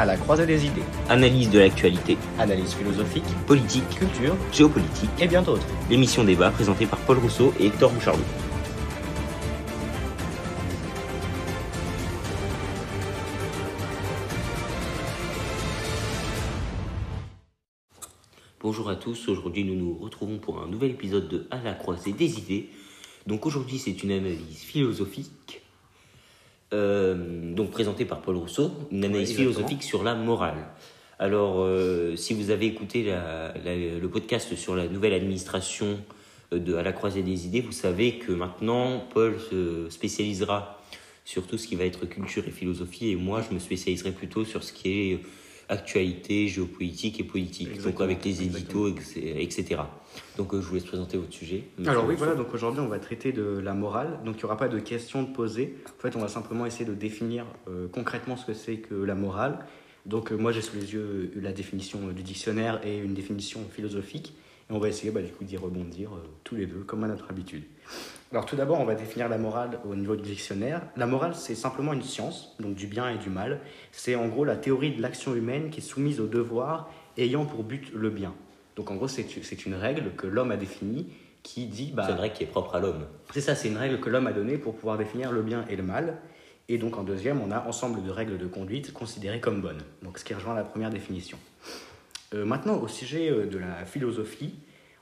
[0.00, 0.80] À la croisée des idées.
[1.10, 5.10] Analyse de l'actualité, Analyse philosophique, politique, culture géopolitique.
[5.20, 5.66] et bien d'autres.
[5.90, 8.22] L'émission débat présentée par Paul Rousseau et Hector Bouchardon.
[18.62, 22.14] Bonjour à tous, aujourd'hui nous nous retrouvons pour un nouvel épisode de À la croisée
[22.14, 22.70] des idées.
[23.26, 25.60] Donc aujourd'hui c'est une analyse philosophique,
[26.72, 30.66] euh, donc présentée par Paul Rousseau, une analyse philosophique sur la morale.
[31.18, 35.98] Alors euh, si vous avez écouté la- la- le podcast sur la nouvelle administration
[36.52, 40.80] euh, de À la croisée des idées, vous savez que maintenant Paul se spécialisera
[41.24, 44.44] sur tout ce qui va être culture et philosophie et moi je me spécialiserai plutôt
[44.44, 45.18] sur ce qui est
[45.68, 48.88] actualité, géopolitique et politique, donc avec les éditos,
[49.38, 49.82] etc.
[50.36, 51.64] Donc euh, je vous laisse présenter votre sujet.
[51.76, 52.24] monsieur Alors oui, Rousseau.
[52.24, 54.20] voilà, donc aujourd'hui on va traiter de la morale.
[54.24, 55.76] Donc il n'y aura pas de questions de poser.
[55.98, 59.14] En fait, on va simplement essayer de définir euh, concrètement ce que c'est que la
[59.14, 59.58] morale.
[60.06, 64.34] Donc euh, moi j'ai sous les yeux la définition du dictionnaire et une définition philosophique.
[64.70, 67.08] Et on va essayer bah, du coup d'y rebondir euh, tous les deux, comme à
[67.08, 67.64] notre habitude.
[68.32, 70.82] Alors tout d'abord, on va définir la morale au niveau du dictionnaire.
[70.96, 73.60] La morale, c'est simplement une science, donc du bien et du mal.
[73.90, 77.64] C'est en gros la théorie de l'action humaine qui est soumise au devoir ayant pour
[77.64, 78.32] but le bien.
[78.80, 81.06] Donc en gros, c'est une règle que l'homme a définie
[81.42, 81.92] qui dit...
[81.94, 83.04] Bah, C'est une règle qui est propre à l'homme.
[83.30, 85.76] c'est ça, c'est une règle que l'homme a donnée pour pouvoir définir le bien et
[85.76, 86.16] le mal.
[86.70, 89.82] Et donc en deuxième, on a ensemble de règles de conduite considérées comme bonnes.
[90.02, 91.36] Donc ce qui rejoint la première définition.
[92.32, 94.54] Euh, maintenant, au sujet euh, de la philosophie,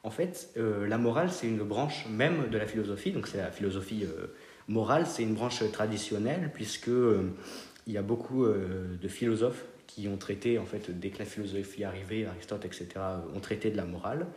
[0.02, 3.12] en fait, euh, la morale, c'est une branche même de la philosophie.
[3.12, 4.34] Donc c'est la philosophie euh,
[4.66, 6.90] morale, c'est une branche traditionnelle puisque
[7.86, 11.83] il y a beaucoup de philosophes qui ont traité, en fait, dès que la philosophie
[11.83, 14.28] est arrivée, Aristote, etc., euh, ont traité de la morale.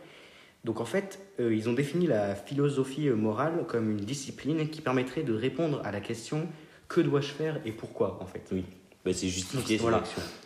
[0.64, 4.80] Donc en fait, euh, ils ont défini la philosophie euh, morale comme une discipline qui
[4.80, 6.48] permettrait de répondre à la question
[6.88, 8.42] que dois-je faire et pourquoi en fait?
[8.52, 8.64] Oui.
[9.04, 10.02] Bah, c'est justifier ses Voilà.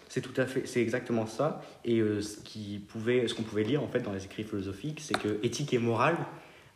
[0.08, 1.62] C'est tout à fait, c'est exactement ça.
[1.84, 5.00] Et euh, ce qui pouvait, ce qu'on pouvait lire en fait dans les écrits philosophiques,
[5.00, 6.16] c'est que éthique et morale,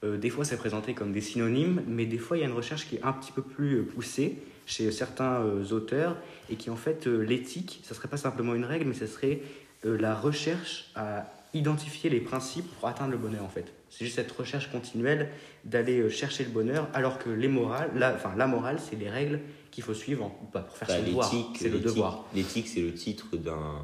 [0.04, 2.54] euh, des fois c'est présenté comme des synonymes, mais des fois il y a une
[2.54, 6.16] recherche qui est un petit peu plus poussée chez certains euh, auteurs
[6.50, 9.40] et qui en fait euh, l'éthique, ça serait pas simplement une règle, mais ça serait
[9.84, 13.72] euh, la recherche à identifier les principes pour atteindre le bonheur en fait.
[13.90, 15.30] C'est juste cette recherche continuelle
[15.64, 19.40] d'aller chercher le bonheur, alors que les morales, la, enfin la morale, c'est les règles
[19.72, 21.32] qu'il faut suivre en- bah, pour faire Bah, son devoir.
[21.32, 22.24] l'éthique, C'est le devoir.
[22.34, 23.82] L'éthique, c'est le titre d'un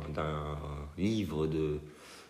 [0.97, 1.79] livre de,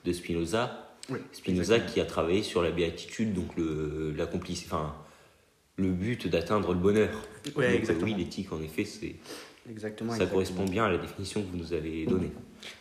[0.07, 0.83] de Spinoza.
[1.11, 1.93] Oui, Spinoza exactement.
[1.93, 4.95] qui a travaillé sur la béatitude, donc le, l'accompli- enfin,
[5.77, 7.11] le but d'atteindre le bonheur.
[7.45, 8.07] Ouais, Donc, euh, exactement.
[8.07, 9.17] oui, l'éthique, en effet, c'est,
[9.71, 10.11] Exactement.
[10.13, 10.31] ça exactement.
[10.33, 12.31] correspond bien à la définition que vous nous avez donnée.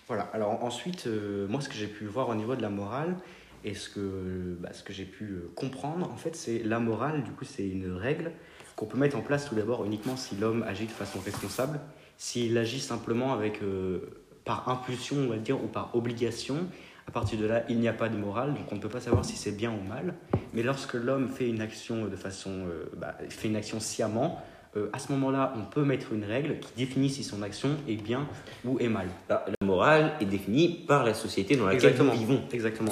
[0.08, 0.24] Voilà.
[0.34, 3.18] Alors ensuite, euh, moi, ce que j'ai pu voir au niveau de la morale
[3.64, 7.24] et ce que, bah, ce que j'ai pu euh, comprendre, en fait, c'est la morale.
[7.24, 8.32] Du coup, c'est une règle
[8.76, 11.80] qu'on peut mettre en place tout d'abord uniquement si l'homme agit de façon responsable.
[12.18, 14.00] S'il agit simplement avec euh,
[14.46, 16.68] par impulsion, on va dire, ou par obligation.
[17.08, 19.00] À partir de là, il n'y a pas de morale, donc on ne peut pas
[19.00, 20.16] savoir si c'est bien ou mal.
[20.54, 24.42] Mais lorsque l'homme fait une action de façon, euh, bah, fait une action sciemment,
[24.78, 27.96] euh, à ce moment-là, on peut mettre une règle qui définit si son action est
[27.96, 28.28] bien
[28.66, 29.08] ou est mal.
[29.30, 32.14] La, la morale est définie par la société dans laquelle Exactement.
[32.14, 32.42] nous vivons.
[32.52, 32.92] Exactement.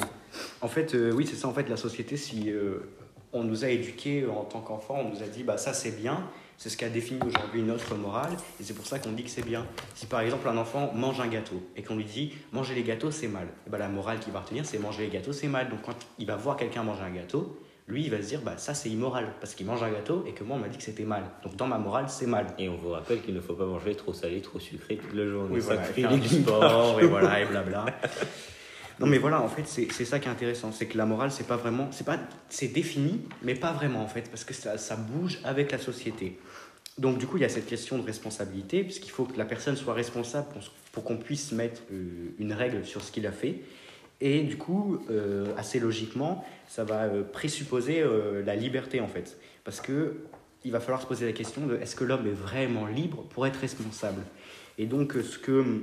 [0.61, 1.47] En fait, euh, oui, c'est ça.
[1.47, 2.79] En fait, la société, si euh,
[3.33, 6.23] on nous a éduqués en tant qu'enfant, on nous a dit, bah ça c'est bien.
[6.57, 9.45] C'est ce qu'a défini aujourd'hui notre morale, et c'est pour ça qu'on dit que c'est
[9.45, 9.65] bien.
[9.95, 13.11] Si par exemple un enfant mange un gâteau et qu'on lui dit manger les gâteaux
[13.11, 15.69] c'est mal, et bah, la morale qu'il va retenir c'est manger les gâteaux c'est mal.
[15.69, 18.57] Donc quand il va voir quelqu'un manger un gâteau, lui il va se dire bah
[18.57, 20.83] ça c'est immoral parce qu'il mange un gâteau et que moi on m'a dit que
[20.83, 21.23] c'était mal.
[21.43, 22.47] Donc dans ma morale c'est mal.
[22.57, 25.27] Et on vous rappelle qu'il ne faut pas manger trop salé, trop sucré toute la
[25.27, 25.55] journée.
[25.55, 27.85] Oui, Ça voilà, crée faire du sport, et voilà, et blabla.
[28.99, 31.47] Non, mais voilà, en fait, c'est ça qui est intéressant, c'est que la morale, c'est
[31.47, 34.95] pas vraiment, c'est pas, c'est défini, mais pas vraiment en fait, parce que ça, ça
[34.95, 36.37] bouge avec la société.
[36.97, 39.75] Donc du coup, il y a cette question de responsabilité, puisqu'il faut que la personne
[39.75, 40.47] soit responsable
[40.91, 43.61] pour, qu'on puisse mettre euh, une règle sur ce qu'il a fait.
[44.21, 48.03] Et du coup, euh, assez logiquement, ça va euh, présupposer
[48.45, 50.17] la liberté en fait, parce que
[50.65, 53.45] il va falloir se poser la question de est-ce que l'homme est vraiment libre pour
[53.45, 54.21] être responsable?
[54.77, 55.81] Et donc, ce que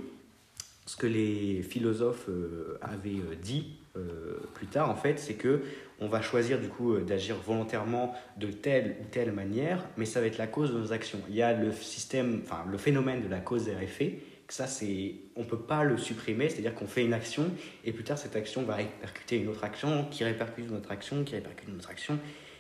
[0.91, 5.63] ce que les philosophes euh, avaient euh, dit euh, plus tard, en fait, c'est que
[6.01, 10.27] on va choisir du coup d'agir volontairement de telle ou telle manière, mais ça va
[10.27, 11.21] être la cause de nos actions.
[11.29, 14.19] Il y a le système, enfin le phénomène de la cause et effet.
[14.49, 17.53] que Ça, c'est, on peut pas le supprimer, c'est-à-dire qu'on fait une action
[17.85, 21.23] et plus tard cette action va répercuter une autre action, qui répercute une autre action,
[21.23, 22.19] qui répercute une autre action,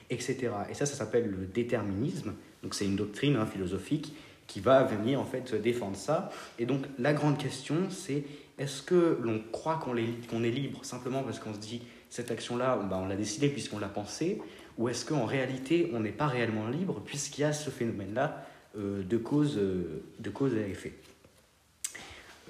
[0.08, 0.50] etc.
[0.70, 2.34] Et ça, ça s'appelle le déterminisme.
[2.62, 4.12] Donc c'est une doctrine hein, philosophique
[4.50, 6.30] qui va venir en fait défendre ça.
[6.58, 8.24] Et donc la grande question, c'est
[8.58, 12.98] est-ce que l'on croit qu'on est, libre simplement parce qu'on se dit cette action-là, bah,
[13.00, 14.42] on l'a décidée puisqu'on l'a pensée,
[14.76, 18.44] ou est-ce qu'en réalité on n'est pas réellement libre puisqu'il y a ce phénomène-là
[18.76, 20.94] euh, de, cause, euh, de cause à effet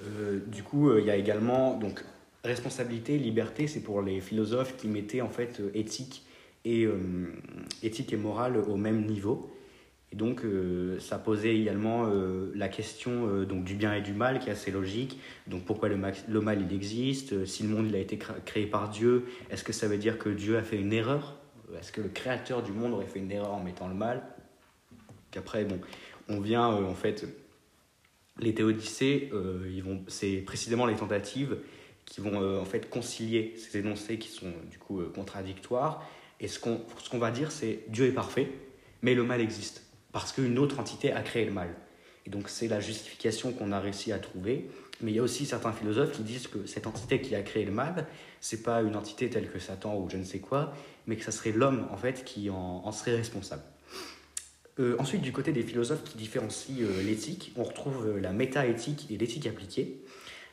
[0.02, 2.02] Euh, du coup, euh, il y a également donc
[2.42, 6.24] responsabilité, liberté, c'est pour les philosophes qui mettaient en fait éthique
[6.64, 6.86] et
[7.82, 9.50] éthique et morale au même niveau.
[10.12, 14.12] Et donc, euh, ça posait également euh, la question euh, donc du bien et du
[14.12, 15.20] mal, qui est assez logique.
[15.46, 17.44] Donc, pourquoi le, ma- le mal il existe?
[17.46, 20.18] Si le monde il a été cr- créé par Dieu, est-ce que ça veut dire
[20.18, 21.36] que Dieu a fait une erreur?
[21.78, 24.24] Est-ce que le créateur du monde aurait fait une erreur en mettant le mal?
[25.30, 25.78] Qu'après, bon,
[26.28, 27.24] on vient en fait
[28.40, 29.30] les théodicées,
[29.66, 31.58] ils c'est précisément les tentatives
[32.04, 36.04] qui vont en fait concilier ces énoncés qui sont du coup contradictoires.
[36.40, 38.50] Et ce qu'on ce qu'on va dire, c'est Dieu est parfait,
[39.02, 41.74] mais le mal existe parce qu'une autre entité a créé le mal.
[42.26, 44.70] Et donc c'est la justification qu'on a réussi à trouver.
[45.00, 47.64] Mais il y a aussi certains philosophes qui disent que cette entité qui a créé
[47.64, 48.06] le mal,
[48.40, 50.74] c'est pas une entité telle que Satan ou je ne sais quoi,
[51.06, 53.62] mais que ça serait l'homme en fait qui en, serait responsable.
[54.78, 59.10] Euh, ensuite, du côté des philosophes qui différencient euh, l'éthique, on retrouve euh, la métaéthique
[59.10, 60.02] et l'éthique appliquée.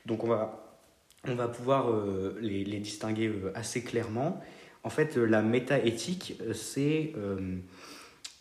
[0.06, 0.80] Donc on va,
[1.28, 4.42] on va pouvoir euh, les, distinguer assez clairement.
[4.84, 7.14] En fait, la métaéthique, c'est,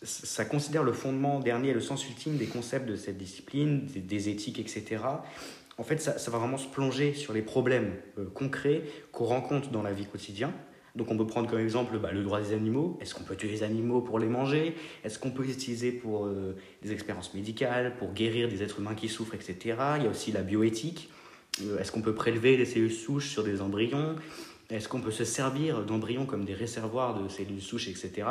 [0.03, 4.59] ça considère le fondement dernier, le sens ultime des concepts de cette discipline, des, éthiques,
[4.59, 4.97] etc.
[5.77, 9.69] En fait, ça, ça va vraiment se plonger sur les problèmes euh, concrets qu'on rencontre
[9.69, 10.51] dans la vie quotidienne.
[10.97, 12.97] Donc on peut prendre comme exemple bah, le droit des animaux.
[12.99, 14.75] Est-ce qu'on peut tuer les animaux pour les manger?
[15.03, 18.95] Est-ce qu'on peut les utiliser pour euh, des expériences médicales, pour guérir des êtres humains
[18.95, 19.77] qui souffrent, etc.
[19.97, 21.11] Il y a aussi la bioéthique.
[21.63, 24.15] Euh, Est-ce qu'on peut prélever des cellules souches sur des embryons?
[24.71, 28.27] Est-ce qu'on peut se servir d'embryons comme des réservoirs de cellules souches, etc.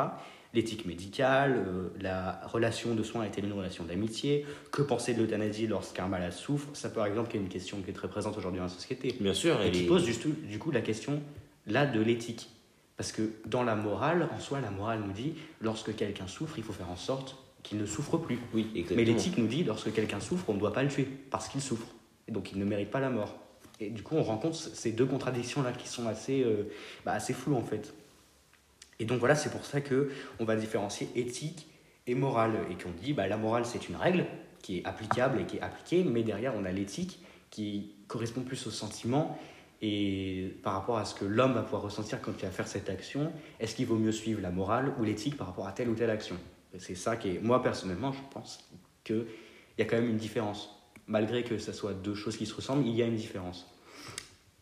[0.53, 5.67] L'éthique médicale, euh, la relation de soins est-elle une relation d'amitié Que penser de l'euthanasie
[5.67, 8.65] lorsqu'un malade souffre Ça, par exemple, est une question qui est très présente aujourd'hui dans
[8.65, 11.21] la société Bien sûr, et qui pose du coup la question
[11.67, 12.49] là de l'éthique.
[12.95, 16.63] Parce que dans la morale, en soi, la morale nous dit lorsque quelqu'un souffre, il
[16.63, 18.39] faut faire en sorte qu'il ne souffre plus.
[18.53, 18.97] Oui, exactement.
[18.97, 21.61] Mais l'éthique nous dit lorsque quelqu'un souffre, on ne doit pas le tuer parce qu'il
[21.61, 21.87] souffre.
[22.27, 23.35] Et donc il ne mérite pas la mort.
[23.79, 26.71] Et du coup, on rencontre ces deux contradictions-là qui sont assez, euh,
[27.05, 27.93] bah, assez floues en fait.
[28.99, 30.09] Et donc voilà, c'est pour ça que
[30.39, 31.67] on va différencier éthique
[32.07, 32.55] et morale.
[32.71, 34.25] Et qu'on dit, bah, la morale, c'est une règle
[34.61, 38.65] qui est applicable et qui est appliquée, mais derrière, on a l'éthique qui correspond plus
[38.67, 39.37] au sentiment
[39.81, 42.89] et par rapport à ce que l'homme va pouvoir ressentir quand il va faire cette
[42.89, 43.31] action.
[43.59, 46.09] Est-ce qu'il vaut mieux suivre la morale ou l'éthique par rapport à telle ou telle
[46.09, 46.35] action?
[46.79, 48.67] C'est ça qui est, moi personnellement, je pense
[49.03, 49.25] qu'il
[49.77, 50.73] y a quand même une différence.
[51.05, 53.67] Malgré que ce soit deux choses qui se ressemblent, il y a une différence.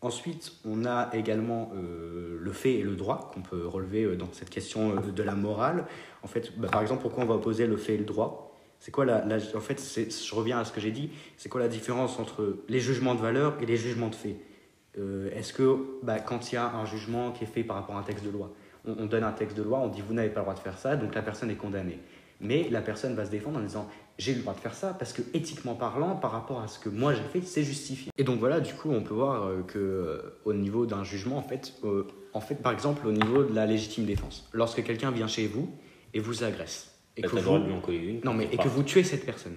[0.02, 4.30] Ensuite, on a également euh, le fait et le droit qu'on peut relever euh, dans
[4.32, 5.86] cette question euh, de la morale.
[6.22, 8.54] En fait, bah, par exemple, pourquoi on va opposer le fait et le droit?
[8.78, 11.10] C'est quoi la, En fait, je reviens à ce que j'ai dit.
[11.38, 14.36] C'est quoi la différence entre les jugements de valeur et les jugements de fait?
[15.32, 18.00] Est-ce que bah, quand il y a un jugement qui est fait par rapport à
[18.00, 18.50] un texte de loi,
[18.86, 20.78] on donne un texte de loi, on dit vous n'avez pas le droit de faire
[20.78, 21.98] ça, donc la personne est condamnée.
[22.40, 25.12] Mais la personne va se défendre en disant j'ai le droit de faire ça parce
[25.12, 28.10] que éthiquement parlant, par rapport à ce que moi j'ai fait, c'est justifié.
[28.16, 31.36] Et donc voilà, du coup, on peut voir euh, que euh, au niveau d'un jugement,
[31.36, 35.10] en fait, euh, en fait, par exemple, au niveau de la légitime défense, lorsque quelqu'un
[35.10, 35.70] vient chez vous
[36.14, 38.20] et vous agresse, et Bah, que vous, droit de lui en coller une.
[38.24, 39.56] non mais et que Enfin, vous tuez cette personne.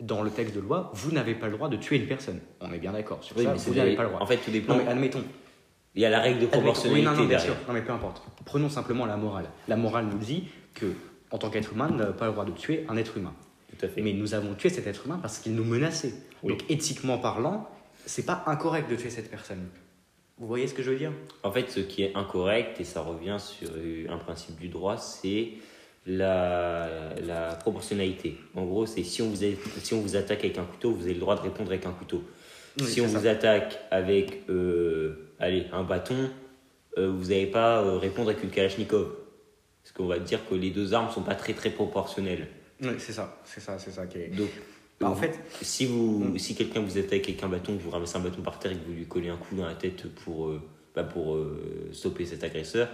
[0.00, 2.40] Dans le texte de loi, vous n'avez pas le droit de tuer une personne.
[2.60, 3.52] On est bien d'accord sur oui, ça.
[3.52, 4.20] mais Vous n'avez pas le droit.
[4.20, 4.74] En fait, tout dépend.
[4.76, 5.22] Non mais admettons,
[5.94, 7.54] Il y a la règle de proportionnalité oui, non, non, bien sûr.
[7.68, 8.22] Non, mais peu importe.
[8.44, 9.46] Prenons simplement la morale.
[9.68, 10.86] La morale nous dit que,
[11.30, 13.32] en tant qu'être humain, nous n'avons pas le droit de tuer un être humain.
[13.78, 14.02] Tout à fait.
[14.02, 16.14] Mais nous avons tué cet être humain parce qu'il nous menaçait.
[16.42, 16.52] Oui.
[16.52, 17.68] Donc, éthiquement parlant,
[18.06, 19.66] c'est pas incorrect de tuer cette personne.
[20.38, 21.12] Vous voyez ce que je veux dire?
[21.42, 24.96] En fait, ce qui est incorrect, et ça revient sur euh, un principe du droit,
[24.96, 25.52] c'est
[26.06, 28.36] la, la proportionnalité.
[28.54, 31.04] En gros, c'est si, on vous a- si on vous attaque avec un couteau, vous
[31.04, 32.22] avez le droit de répondre avec un couteau.
[32.80, 33.18] Oui, si on ça.
[33.18, 36.30] vous attaque avec euh, allez, un bâton,
[36.98, 39.14] euh, vous n'allez pas euh, répondre avec une Kalachnikov.
[39.82, 42.48] Parce qu'on va dire que les deux armes sont pas très très proportionnelles.
[42.82, 43.36] Oui, c'est ça.
[43.44, 44.28] C'est ça, c'est ça qui est.
[44.28, 44.48] Donc,
[45.00, 47.90] Bah, en vous- fait, si, vous, si quelqu'un vous attaque avec un bâton, que vous
[47.90, 50.08] ramassez un bâton par terre et que vous lui collez un coup dans la tête
[50.24, 50.62] pour, euh,
[50.94, 52.88] bah, pour euh, stopper cet agresseur,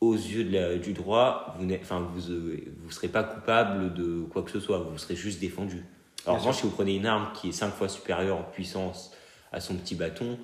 [0.00, 3.92] aux yeux de la- du droit, vous ne enfin, vous, euh, vous serez pas coupable
[3.92, 5.84] de quoi que ce soit, vous serez juste défendu.
[6.26, 9.12] En revanche, si vous prenez une arme qui est 5 fois supérieure en puissance
[9.52, 10.38] à son petit bâton,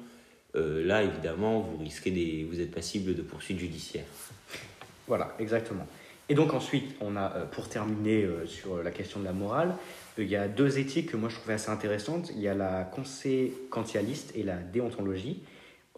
[0.57, 4.05] euh, là, évidemment, vous risquez des, vous êtes passible de poursuites judiciaires.
[5.07, 5.87] Voilà, exactement.
[6.29, 9.77] Et donc ensuite, on a, euh, pour terminer euh, sur la question de la morale,
[10.19, 12.31] euh, il y a deux éthiques que moi je trouvais assez intéressantes.
[12.35, 15.43] Il y a la conséquentialiste et la déontologie.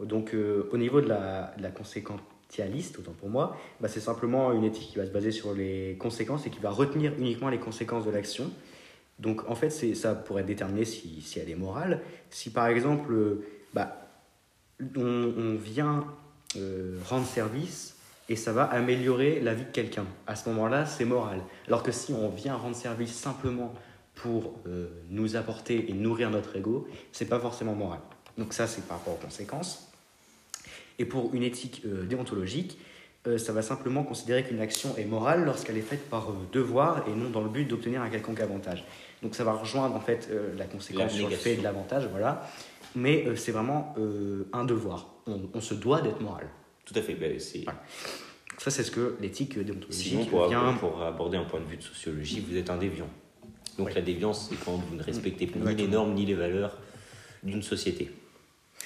[0.01, 4.97] Donc au niveau de la, conséquentialiste, autant pour moi, bah, c'est simplement une éthique qui
[4.97, 8.53] va se baser sur les conséquences et qui va retenir uniquement les conséquences de l'action.
[9.19, 12.01] Donc en fait, ça pourrait déterminer si, si elle est morale.
[12.31, 13.13] Si par exemple,
[13.75, 14.09] bah,
[14.97, 16.05] on, vient
[17.09, 17.98] rendre service
[18.29, 20.07] et ça va améliorer la vie de quelqu'un.
[20.27, 21.41] À ce moment-là, c'est moral.
[21.67, 23.75] Alors que si on vient rendre service simplement
[24.15, 28.01] pour euh, nous apporter et nourrir notre ego, c'est pas forcément moral.
[28.37, 29.91] Donc ça, c'est par rapport aux conséquences.
[30.99, 32.79] Et pour une éthique euh, déontologique,
[33.27, 37.13] euh, ça va simplement considérer qu'une action est morale lorsqu'elle est faite par devoir et
[37.13, 38.85] non dans le but d'obtenir un quelconque avantage.
[39.23, 42.49] Donc ça va rejoindre en fait la conséquence sur le fait de l'avantage, voilà.
[42.95, 43.97] Mais c'est vraiment
[44.53, 45.09] un devoir.
[45.27, 46.47] On, se doit d'être moral.
[46.89, 47.15] Tout à fait.
[47.15, 47.65] Ben, c'est...
[48.57, 50.73] Ça, c'est ce que l'éthique déontologique Sinon, pour, vient...
[50.75, 53.09] pour aborder un point de vue de sociologie, vous êtes un déviant.
[53.79, 56.77] Donc la déviance, c'est quand vous ne respectez ni les normes ni les valeurs
[57.45, 58.11] d'une société.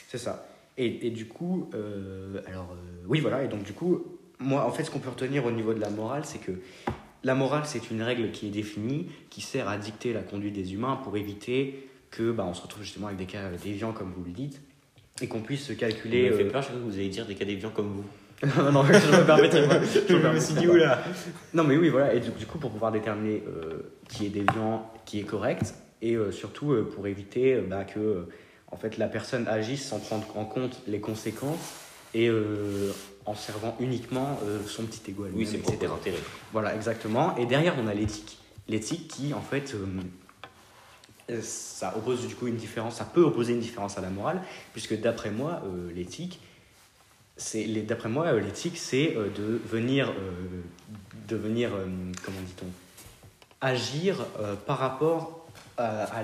[0.09, 0.47] C'est ça.
[0.77, 3.45] Et, et, du coup, euh, alors euh, oui, voilà.
[3.45, 4.05] Et donc du coup,
[4.39, 6.53] moi, en fait, ce qu'on peut retenir au niveau de la morale, c'est que
[7.25, 10.75] la morale, c'est une règle qui est définie, qui sert à dicter la conduite des
[10.75, 14.25] humains pour éviter que, bah, on se retrouve justement avec des cas déviants, comme vous
[14.25, 14.61] le dites,
[15.23, 16.29] et qu'on puisse se calculer.
[16.29, 18.05] Vous me fait peur, je que vous allez dire des cas déviants comme vous.
[18.73, 19.81] non, je me permettrai pas.
[20.09, 21.01] Je, me suis dit, oula.
[21.55, 22.13] Non, mais oui, voilà.
[22.13, 26.33] Et du, coup, pour pouvoir déterminer euh, qui est déviant, qui est correct, et euh,
[26.33, 28.27] surtout euh, pour éviter bah, que
[28.73, 31.75] en fait, la personne agisse sans prendre en compte les conséquences
[32.15, 32.31] et
[33.27, 35.93] en servant uniquement son petit égo Oui, c'est etc.
[36.53, 37.37] Voilà, exactement.
[37.37, 38.39] Et derrière, on a l'éthique.
[38.69, 39.75] L'éthique qui, en fait,
[41.41, 45.01] ça oppose du coup une différence, ça peut opposer une différence à la morale, puisque
[45.01, 45.63] d'après moi,
[45.95, 46.41] l'éthique,
[47.87, 50.63] d'après moi, euh, l'éthique, c'est euh, de venir, euh,
[51.29, 51.71] de venir
[52.25, 52.67] comment dit-on,
[53.61, 54.27] agir
[54.67, 55.47] par rapport
[55.79, 56.23] à,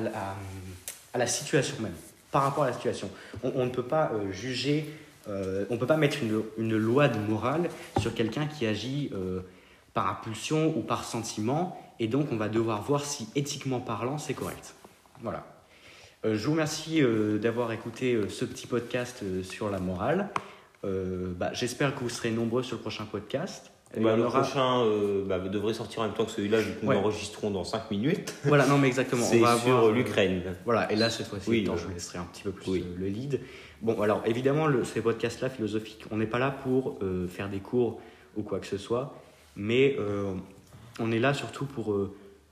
[1.14, 1.94] la situation même,
[2.30, 3.08] par rapport à la situation.
[3.42, 4.92] On, ne peut pas juger,
[5.28, 6.18] on peut pas mettre
[6.58, 9.12] une, loi de morale sur quelqu'un qui agit
[9.94, 14.34] par impulsion ou par sentiment, et donc on va devoir voir si éthiquement parlant c'est
[14.34, 14.74] correct.
[15.22, 15.46] Voilà.
[16.24, 17.02] je vous remercie
[17.40, 20.30] d'avoir écouté ce petit podcast sur la morale.
[20.84, 23.72] Euh, bah, j'espère que vous serez nombreux sur le prochain podcast.
[23.98, 26.92] Bah, le prochain euh, bah, devrait sortir en même temps que celui-là, vu que nous
[26.92, 28.34] enregistrons dans 5 minutes.
[28.44, 29.24] Voilà, non, mais exactement.
[29.24, 30.42] C'est sur euh, l'Ukraine.
[30.64, 33.40] voilà, et là, cette fois-ci, oui, je vous laisserai un petit peu plus le lead.
[33.80, 36.98] Bon, alors, évidemment, le, ces podcasts-là, philosophiques, on n'est pas là pour
[37.28, 38.00] faire des cours
[38.36, 39.16] ou quoi que ce soit,
[39.56, 39.96] mais
[41.00, 41.96] on est là surtout pour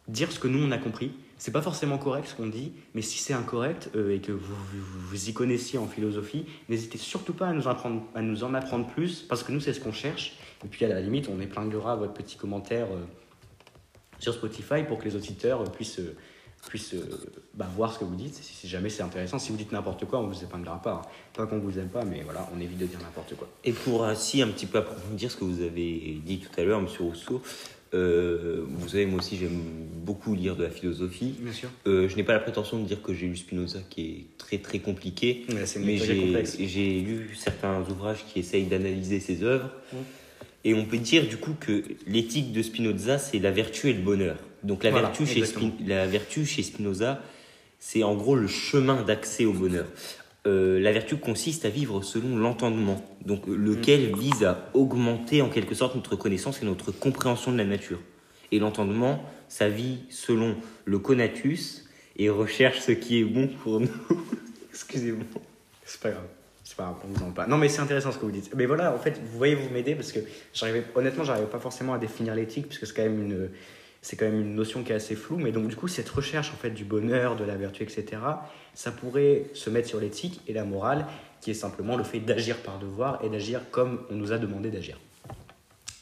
[0.08, 3.02] dire ce que nous, on a compris c'est pas forcément correct ce qu'on dit, mais
[3.02, 7.48] si c'est incorrect euh, et que vous, vous, y connaissiez en philosophie, n'hésitez surtout pas
[7.48, 10.36] à nous, apprendre, à nous en apprendre plus, parce que nous, c'est ce qu'on cherche.
[10.64, 13.04] Et puis, à la limite, on épinglera votre petit commentaire euh,
[14.18, 16.00] sur Spotify pour que les auditeurs puissent,
[16.68, 16.96] puissent
[17.52, 19.38] bah, voir ce que vous dites, si, jamais c'est intéressant.
[19.38, 21.02] Si vous dites n'importe quoi, on vous épinglera pas.
[21.34, 23.46] Pas qu'on vous aime pas, mais voilà, on évite de dire n'importe quoi.
[23.62, 26.80] Et pour ainsi un petit peu approfondir ce que vous avez dit tout à l'heure,
[26.80, 26.86] M.
[26.98, 27.42] Rousseau,
[27.96, 29.60] euh, vous savez, moi aussi, j'aime
[30.04, 31.34] beaucoup lire de la philosophie.
[31.40, 31.68] Bien sûr.
[31.86, 34.58] Euh, je n'ai pas la prétention de dire que j'ai lu Spinoza, qui est très
[34.58, 35.44] très compliqué,
[35.80, 39.70] mais, j'ai lu certains ouvrages qui essayent d'analyser ses œuvres.
[40.64, 44.02] Et on peut dire du coup que l'éthique de Spinoza, c'est la vertu et le
[44.02, 44.36] bonheur.
[44.64, 45.44] Donc la, vertu, chez
[45.86, 47.22] la vertu chez Spinoza,
[47.78, 49.86] c'est en gros le chemin d'accès au bonheur.
[50.46, 54.18] Euh, la vertu consiste à vivre selon l'entendement, donc lequel mm.
[54.18, 57.98] vise à augmenter en quelque sorte notre connaissance et notre compréhension de la nature.
[58.52, 63.90] Et l'entendement, ça vit selon le conatus et recherche ce qui est bon pour nous.
[64.70, 65.24] Excusez-moi.
[65.84, 66.26] C'est pas grave.
[66.62, 67.46] C'est pas grave, on vous en pas.
[67.46, 68.50] Non, mais c'est intéressant ce que vous dites.
[68.54, 70.20] Mais voilà, en fait, vous voyez, vous m'aidez parce que
[70.54, 73.48] j'arrivais, honnêtement, j'arrivais pas forcément à définir l'éthique puisque c'est quand même une,
[74.06, 76.52] c'est quand même une notion qui est assez floue, mais donc du coup, cette recherche
[76.52, 78.04] en fait du bonheur, de la vertu, etc.,
[78.72, 81.06] ça pourrait se mettre sur l'éthique et la morale,
[81.40, 84.70] qui est simplement le fait d'agir par devoir et d'agir comme on nous a demandé
[84.70, 84.96] d'agir.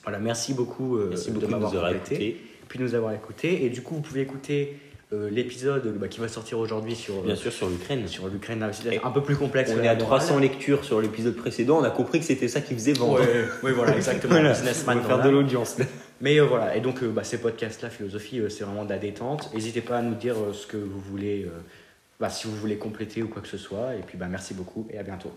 [0.03, 2.37] Voilà, merci beaucoup, euh, de m'avoir écouté,
[2.69, 4.79] puis nous avoir écouté, et du coup, vous pouvez écouter
[5.15, 8.07] euh, l'épisode bah, qui va sortir aujourd'hui sur bien sûr sur l'Ukraine.
[8.09, 11.85] sur l'Ukraine un peu plus complexe on est à 300 lectures sur l'épisode précédent on
[11.85, 13.21] a compris que c'était ça qui faisait vendre.
[13.63, 15.77] Oui voilà exactement voilà, businessman faire de l'audience.
[16.21, 18.99] Mais euh, voilà et donc euh, bah, ces podcasts là philosophie c'est vraiment de la
[18.99, 19.53] détente.
[19.55, 21.47] N'hésitez pas à nous dire ce que vous voulez
[22.21, 23.95] bah, si vous voulez compléter ou quoi que ce soit.
[23.95, 25.33] Et puis bah, merci beaucoup et à bientôt